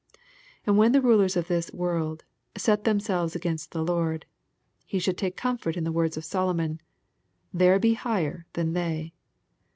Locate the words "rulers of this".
0.99-1.71